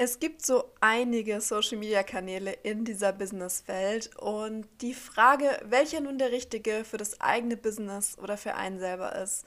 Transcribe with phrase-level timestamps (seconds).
[0.00, 6.84] Es gibt so einige Social-Media-Kanäle in dieser Businesswelt und die Frage, welcher nun der richtige
[6.84, 9.44] für das eigene Business oder für einen selber ist,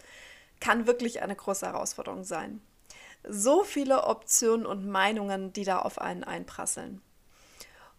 [0.60, 2.62] kann wirklich eine große Herausforderung sein.
[3.26, 7.02] So viele Optionen und Meinungen, die da auf einen einprasseln.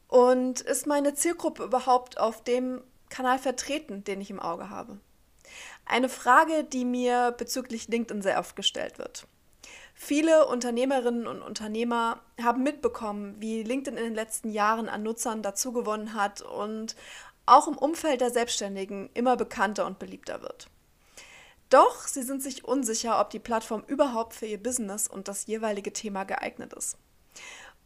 [0.07, 5.01] Und ist meine Zielgruppe überhaupt auf dem Kanal vertreten, den ich im Auge habe?
[5.87, 9.27] Eine Frage, die mir bezüglich LinkedIn sehr oft gestellt wird.
[10.05, 16.15] Viele Unternehmerinnen und Unternehmer haben mitbekommen, wie LinkedIn in den letzten Jahren an Nutzern dazugewonnen
[16.15, 16.97] hat und
[17.47, 20.67] auch im Umfeld der Selbstständigen immer bekannter und beliebter wird.
[21.71, 25.93] Doch sie sind sich unsicher, ob die Plattform überhaupt für ihr Business und das jeweilige
[25.93, 26.99] Thema geeignet ist.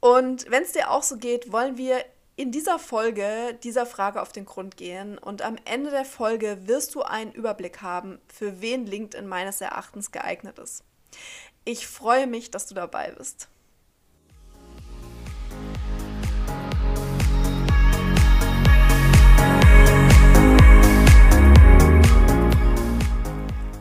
[0.01, 2.03] Und wenn es dir auch so geht, wollen wir
[2.35, 6.95] in dieser Folge dieser Frage auf den Grund gehen und am Ende der Folge wirst
[6.95, 10.83] du einen Überblick haben, für wen LinkedIn meines Erachtens geeignet ist.
[11.69, 13.49] Ich freue mich, dass du dabei bist.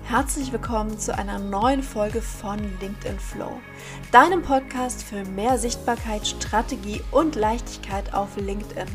[0.03, 3.61] Herzlich willkommen zu einer neuen Folge von LinkedIn Flow,
[4.11, 8.87] deinem Podcast für mehr Sichtbarkeit, Strategie und Leichtigkeit auf LinkedIn.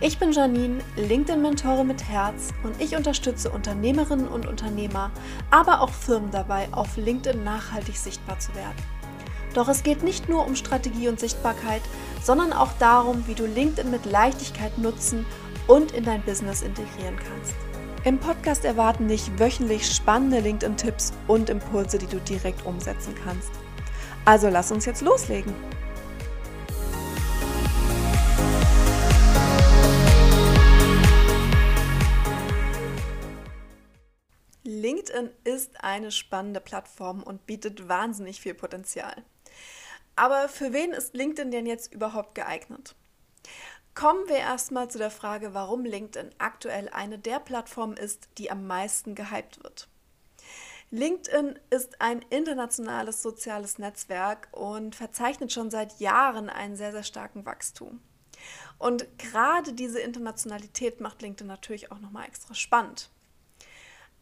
[0.00, 5.10] Ich bin Janine, LinkedIn-Mentorin mit Herz und ich unterstütze Unternehmerinnen und Unternehmer,
[5.50, 8.76] aber auch Firmen dabei, auf LinkedIn nachhaltig sichtbar zu werden.
[9.54, 11.82] Doch es geht nicht nur um Strategie und Sichtbarkeit,
[12.22, 15.26] sondern auch darum, wie du LinkedIn mit Leichtigkeit nutzen
[15.66, 17.56] und in dein Business integrieren kannst.
[18.04, 23.50] Im Podcast erwarten dich wöchentlich spannende LinkedIn-Tipps und Impulse, die du direkt umsetzen kannst.
[24.24, 25.52] Also lass uns jetzt loslegen.
[35.58, 39.24] Ist eine spannende Plattform und bietet wahnsinnig viel Potenzial.
[40.14, 42.94] Aber für wen ist LinkedIn denn jetzt überhaupt geeignet?
[43.96, 48.68] Kommen wir erstmal zu der Frage, warum LinkedIn aktuell eine der Plattformen ist, die am
[48.68, 49.88] meisten gehypt wird.
[50.90, 57.44] LinkedIn ist ein internationales soziales Netzwerk und verzeichnet schon seit Jahren einen sehr, sehr starken
[57.44, 58.00] Wachstum.
[58.78, 63.10] Und gerade diese Internationalität macht LinkedIn natürlich auch nochmal extra spannend.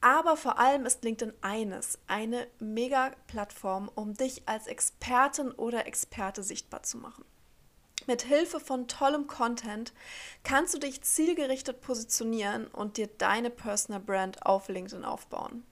[0.01, 6.83] Aber vor allem ist LinkedIn eines, eine Mega-Plattform, um dich als Expertin oder Experte sichtbar
[6.83, 7.25] zu machen.
[8.06, 9.93] Mit Hilfe von tollem Content
[10.45, 15.65] kannst du dich zielgerichtet positionieren und dir deine Personal Brand auf LinkedIn aufbauen.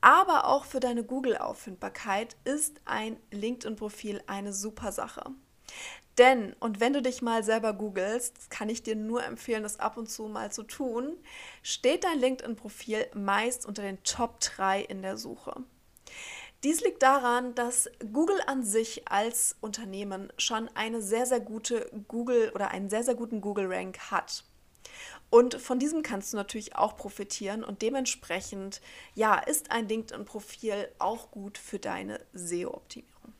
[0.00, 5.24] Aber auch für deine Google-Auffindbarkeit ist ein LinkedIn-Profil eine super Sache.
[6.18, 9.96] Denn, und wenn du dich mal selber googelst, kann ich dir nur empfehlen, das ab
[9.96, 11.16] und zu mal zu tun,
[11.62, 15.56] steht dein LinkedIn-Profil meist unter den Top 3 in der Suche.
[16.62, 22.52] Dies liegt daran, dass Google an sich als Unternehmen schon eine sehr, sehr gute Google
[22.54, 24.44] oder einen sehr, sehr guten Google-Rank hat.
[25.28, 28.80] Und von diesem kannst du natürlich auch profitieren und dementsprechend,
[29.14, 33.34] ja, ist ein LinkedIn-Profil auch gut für deine SEO-Optimierung.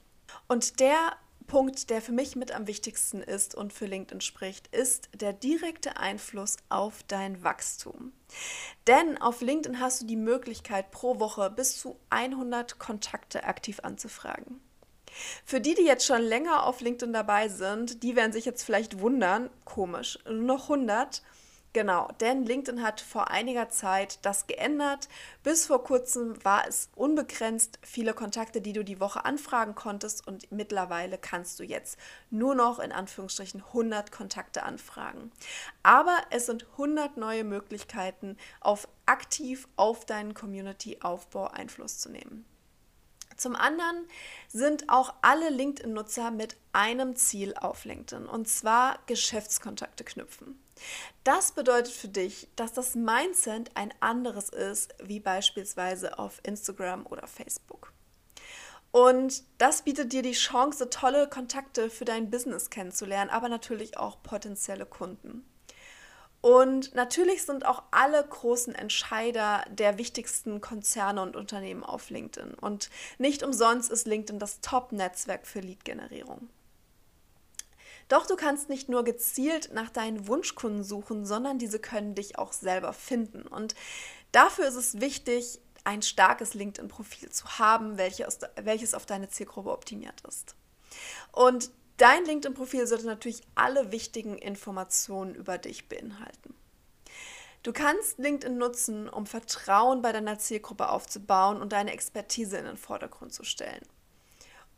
[0.48, 5.08] Und der Punkt, der für mich mit am wichtigsten ist und für LinkedIn spricht, ist
[5.14, 8.12] der direkte Einfluss auf dein Wachstum.
[8.86, 14.60] Denn auf LinkedIn hast du die Möglichkeit, pro Woche bis zu 100 Kontakte aktiv anzufragen.
[15.44, 18.98] Für die, die jetzt schon länger auf LinkedIn dabei sind, die werden sich jetzt vielleicht
[18.98, 21.22] wundern, komisch, nur noch 100
[21.74, 25.08] Genau, denn LinkedIn hat vor einiger Zeit das geändert.
[25.42, 30.52] Bis vor kurzem war es unbegrenzt viele Kontakte, die du die Woche anfragen konntest und
[30.52, 31.98] mittlerweile kannst du jetzt
[32.30, 35.32] nur noch in Anführungsstrichen 100 Kontakte anfragen.
[35.82, 42.46] Aber es sind 100 neue Möglichkeiten, auf aktiv auf deinen Community-Aufbau Einfluss zu nehmen.
[43.36, 44.06] Zum anderen
[44.48, 50.60] sind auch alle LinkedIn-Nutzer mit einem Ziel auf LinkedIn und zwar Geschäftskontakte knüpfen.
[51.24, 57.26] Das bedeutet für dich, dass das Mindset ein anderes ist, wie beispielsweise auf Instagram oder
[57.26, 57.92] Facebook.
[58.90, 64.22] Und das bietet dir die Chance, tolle Kontakte für dein Business kennenzulernen, aber natürlich auch
[64.22, 65.44] potenzielle Kunden.
[66.44, 72.52] Und natürlich sind auch alle großen Entscheider der wichtigsten Konzerne und Unternehmen auf LinkedIn.
[72.52, 76.50] Und nicht umsonst ist LinkedIn das Top-Netzwerk für Lead-Generierung.
[78.08, 82.52] Doch du kannst nicht nur gezielt nach deinen Wunschkunden suchen, sondern diese können dich auch
[82.52, 83.46] selber finden.
[83.46, 83.74] Und
[84.30, 90.56] dafür ist es wichtig, ein starkes LinkedIn-Profil zu haben, welches auf deine Zielgruppe optimiert ist.
[91.32, 96.54] Und dein LinkedIn-Profil sollte natürlich alle wichtigen Informationen über dich beinhalten.
[97.62, 102.76] Du kannst LinkedIn nutzen, um Vertrauen bei deiner Zielgruppe aufzubauen und deine Expertise in den
[102.76, 103.86] Vordergrund zu stellen.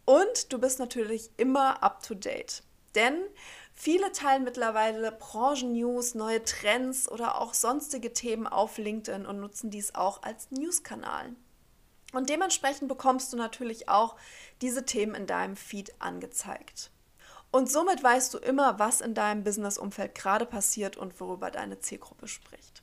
[0.04, 2.62] Und du bist natürlich immer up-to-date.
[2.94, 3.20] Denn
[3.74, 9.94] viele teilen mittlerweile Branchen-News, neue Trends oder auch sonstige Themen auf LinkedIn und nutzen dies
[9.96, 11.34] auch als News-Kanal.
[12.12, 14.16] Und dementsprechend bekommst du natürlich auch
[14.62, 16.90] diese Themen in deinem Feed angezeigt.
[17.56, 22.28] Und somit weißt du immer, was in deinem Business-Umfeld gerade passiert und worüber deine Zielgruppe
[22.28, 22.82] spricht.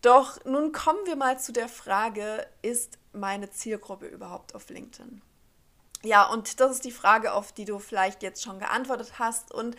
[0.00, 5.20] Doch nun kommen wir mal zu der Frage, ist meine Zielgruppe überhaupt auf LinkedIn?
[6.02, 9.52] Ja, und das ist die Frage, auf die du vielleicht jetzt schon geantwortet hast.
[9.52, 9.76] Und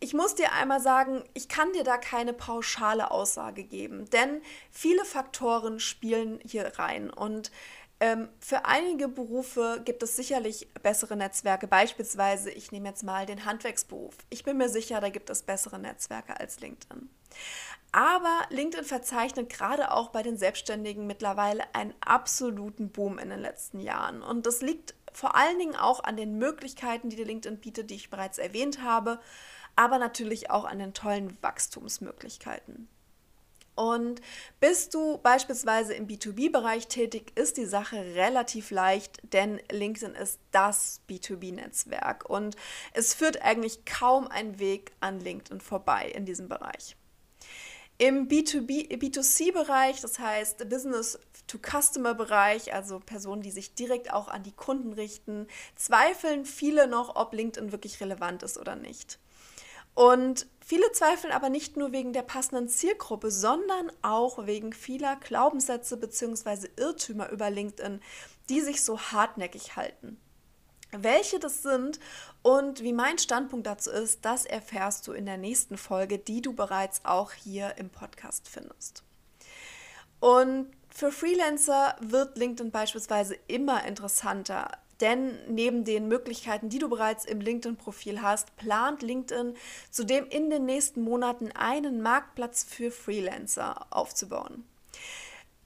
[0.00, 4.42] ich muss dir einmal sagen, ich kann dir da keine pauschale Aussage geben, denn
[4.72, 7.10] viele Faktoren spielen hier rein.
[7.10, 7.52] Und
[8.40, 11.68] für einige Berufe gibt es sicherlich bessere Netzwerke.
[11.68, 14.16] Beispielsweise, ich nehme jetzt mal den Handwerksberuf.
[14.30, 17.08] Ich bin mir sicher, da gibt es bessere Netzwerke als LinkedIn.
[17.92, 23.80] Aber LinkedIn verzeichnet gerade auch bei den Selbstständigen mittlerweile einen absoluten Boom in den letzten
[23.80, 24.22] Jahren.
[24.22, 28.10] Und das liegt vor allen Dingen auch an den Möglichkeiten, die LinkedIn bietet, die ich
[28.10, 29.20] bereits erwähnt habe,
[29.76, 32.88] aber natürlich auch an den tollen Wachstumsmöglichkeiten.
[33.74, 34.20] Und
[34.60, 41.00] bist du beispielsweise im B2B-Bereich tätig, ist die Sache relativ leicht, denn LinkedIn ist das
[41.08, 42.56] B2B-Netzwerk und
[42.92, 46.96] es führt eigentlich kaum ein Weg an LinkedIn vorbei in diesem Bereich.
[47.98, 54.92] Im B2B, B2C-Bereich, das heißt Business-to-Customer-Bereich, also Personen, die sich direkt auch an die Kunden
[54.92, 55.46] richten,
[55.76, 59.18] zweifeln viele noch, ob LinkedIn wirklich relevant ist oder nicht.
[59.94, 65.96] Und viele zweifeln aber nicht nur wegen der passenden Zielgruppe, sondern auch wegen vieler Glaubenssätze
[65.96, 66.68] bzw.
[66.76, 68.00] Irrtümer über LinkedIn,
[68.48, 70.18] die sich so hartnäckig halten.
[70.94, 71.98] Welche das sind
[72.42, 76.52] und wie mein Standpunkt dazu ist, das erfährst du in der nächsten Folge, die du
[76.52, 79.02] bereits auch hier im Podcast findest.
[80.20, 84.70] Und für Freelancer wird LinkedIn beispielsweise immer interessanter,
[85.02, 89.54] denn neben den Möglichkeiten, die du bereits im LinkedIn-Profil hast, plant LinkedIn
[89.90, 94.64] zudem in den nächsten Monaten einen Marktplatz für Freelancer aufzubauen.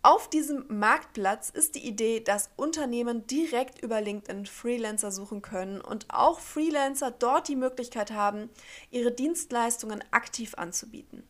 [0.03, 6.07] Auf diesem Marktplatz ist die Idee, dass Unternehmen direkt über LinkedIn Freelancer suchen können und
[6.09, 8.49] auch Freelancer dort die Möglichkeit haben,
[8.91, 11.25] ihre Dienstleistungen aktiv anzubieten.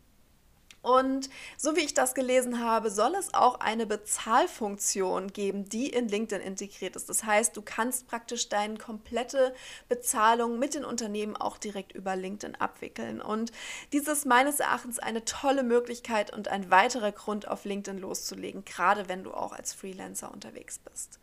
[0.87, 6.07] Und so wie ich das gelesen habe, soll es auch eine Bezahlfunktion geben, die in
[6.07, 7.09] LinkedIn integriert ist.
[7.09, 9.53] Das heißt, du kannst praktisch deine komplette
[9.89, 13.21] Bezahlung mit den Unternehmen auch direkt über LinkedIn abwickeln.
[13.21, 13.51] Und
[13.93, 19.09] dies ist meines Erachtens eine tolle Möglichkeit und ein weiterer Grund, auf LinkedIn loszulegen, gerade
[19.09, 21.19] wenn du auch als Freelancer unterwegs bist.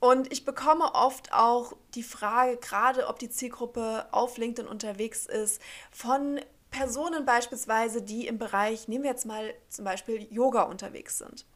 [0.00, 5.62] Und ich bekomme oft auch die Frage, gerade ob die Zielgruppe auf LinkedIn unterwegs ist,
[5.92, 6.40] von
[6.70, 11.46] Personen beispielsweise, die im Bereich, nehmen wir jetzt mal zum Beispiel Yoga unterwegs sind.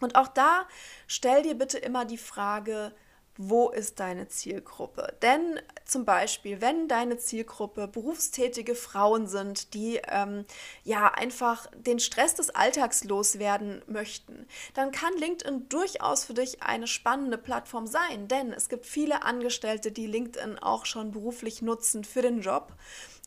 [0.00, 0.66] Und auch da
[1.06, 2.92] stell dir bitte immer die Frage,
[3.36, 5.16] wo ist deine Zielgruppe?
[5.22, 10.44] Denn zum Beispiel, wenn deine Zielgruppe berufstätige Frauen sind, die ähm,
[10.84, 16.86] ja einfach den Stress des Alltags loswerden möchten, dann kann LinkedIn durchaus für dich eine
[16.86, 18.28] spannende Plattform sein.
[18.28, 22.72] Denn es gibt viele Angestellte, die LinkedIn auch schon beruflich nutzen für den Job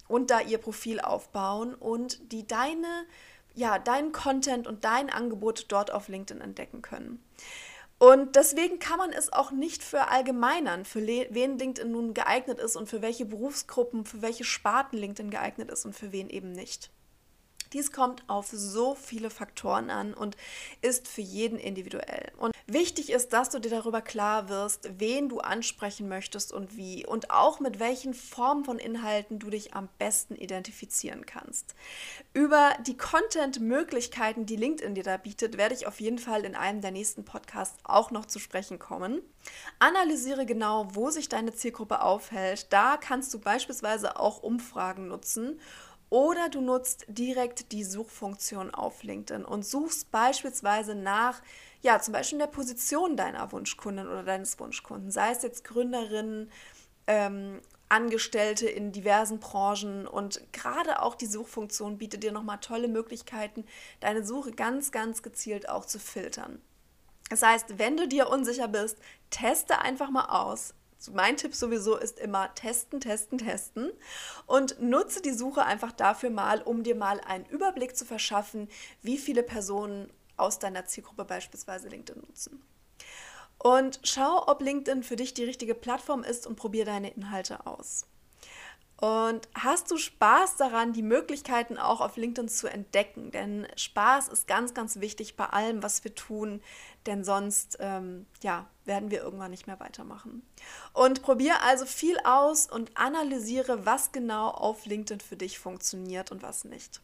[0.08, 3.06] und da ihr Profil aufbauen und die deine,
[3.54, 7.24] ja, deinen Content und dein Angebot dort auf LinkedIn entdecken können.
[8.00, 12.76] Und deswegen kann man es auch nicht für allgemeinern, für wen LinkedIn nun geeignet ist
[12.76, 16.92] und für welche Berufsgruppen, für welche Sparten LinkedIn geeignet ist und für wen eben nicht.
[17.74, 20.38] Dies kommt auf so viele Faktoren an und
[20.82, 22.32] ist für jeden individuell.
[22.38, 27.06] Und wichtig ist, dass du dir darüber klar wirst, wen du ansprechen möchtest und wie
[27.06, 31.76] und auch mit welchen Formen von Inhalten du dich am besten identifizieren kannst.
[32.34, 36.82] Über die Content-Möglichkeiten, die LinkedIn dir da bietet, werde ich auf jeden Fall in einem
[36.82, 39.22] der nächsten Podcasts auch noch zu sprechen kommen.
[39.80, 42.68] Analysiere genau, wo sich deine Zielgruppe aufhält.
[42.72, 45.60] Da kannst du beispielsweise auch Umfragen nutzen
[46.10, 51.42] oder du nutzt direkt die Suchfunktion auf LinkedIn und suchst beispielsweise nach,
[51.82, 56.50] ja, zum Beispiel der Position deiner Wunschkundin oder deines Wunschkunden, sei es jetzt Gründerin,
[57.08, 63.66] ähm, Angestellte in diversen Branchen und gerade auch die Suchfunktion bietet dir nochmal tolle Möglichkeiten,
[64.02, 66.62] deine Suche ganz, ganz gezielt auch zu filtern.
[67.30, 68.98] Das heißt, wenn du dir unsicher bist,
[69.30, 70.74] teste einfach mal aus,
[71.14, 73.92] mein Tipp sowieso ist immer testen, testen, testen
[74.46, 78.68] und nutze die Suche einfach dafür mal, um dir mal einen Überblick zu verschaffen,
[79.02, 82.64] wie viele Personen aus deiner Zielgruppe beispielsweise LinkedIn nutzen.
[83.60, 88.06] Und schau, ob LinkedIn für dich die richtige Plattform ist und probiere deine Inhalte aus.
[89.00, 93.30] Und hast du Spaß daran, die Möglichkeiten auch auf LinkedIn zu entdecken?
[93.30, 96.64] Denn Spaß ist ganz, ganz wichtig bei allem, was wir tun,
[97.06, 100.42] denn sonst ähm, ja, werden wir irgendwann nicht mehr weitermachen.
[100.94, 106.42] Und probiere also viel aus und analysiere, was genau auf LinkedIn für dich funktioniert und
[106.42, 107.00] was nicht.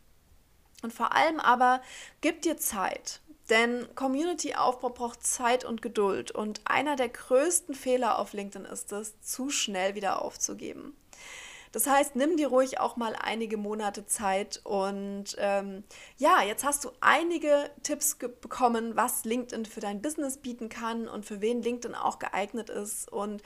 [0.82, 1.80] Und vor allem aber
[2.22, 3.22] gib dir Zeit.
[3.50, 6.32] Denn Community-Aufbau braucht Zeit und Geduld.
[6.32, 10.96] Und einer der größten Fehler auf LinkedIn ist es, zu schnell wieder aufzugeben.
[11.74, 15.84] Das heißt, nimm dir ruhig auch mal einige Monate Zeit und ähm,
[16.20, 21.26] ja, jetzt hast du einige Tipps bekommen, was LinkedIn für dein Business bieten kann und
[21.26, 23.12] für wen LinkedIn auch geeignet ist.
[23.12, 23.42] Und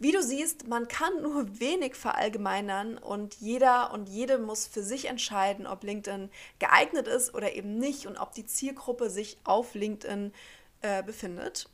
[0.00, 5.04] wie du siehst, man kann nur wenig verallgemeinern und jeder und jede muss für sich
[5.04, 10.32] entscheiden, ob LinkedIn geeignet ist oder eben nicht und ob die Zielgruppe sich auf LinkedIn
[10.82, 11.70] äh, befindet.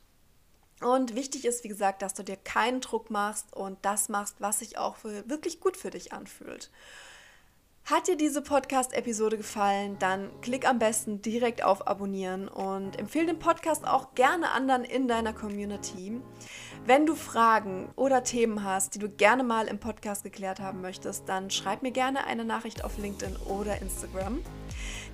[0.81, 4.59] Und wichtig ist, wie gesagt, dass du dir keinen Druck machst und das machst, was
[4.59, 6.69] sich auch wirklich gut für dich anfühlt.
[7.85, 13.37] Hat dir diese Podcast-Episode gefallen, dann klick am besten direkt auf Abonnieren und empfehle den
[13.37, 16.19] Podcast auch gerne anderen in deiner Community.
[16.87, 21.29] Wenn du Fragen oder Themen hast, die du gerne mal im Podcast geklärt haben möchtest,
[21.29, 24.41] dann schreib mir gerne eine Nachricht auf LinkedIn oder Instagram.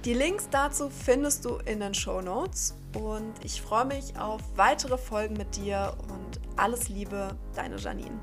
[0.04, 4.98] Die Links dazu findest du in den Show Notes und ich freue mich auf weitere
[4.98, 8.20] Folgen mit dir und alles Liebe, deine Janine.